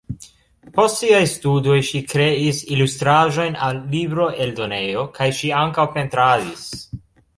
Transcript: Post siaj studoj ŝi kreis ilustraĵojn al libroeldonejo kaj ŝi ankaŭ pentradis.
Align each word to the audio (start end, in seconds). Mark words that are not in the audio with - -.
Post 0.77 0.95
siaj 1.01 1.19
studoj 1.33 1.75
ŝi 1.89 2.01
kreis 2.13 2.63
ilustraĵojn 2.77 3.59
al 3.67 3.83
libroeldonejo 3.93 5.05
kaj 5.19 5.29
ŝi 5.41 5.53
ankaŭ 5.63 5.87
pentradis. 5.99 6.65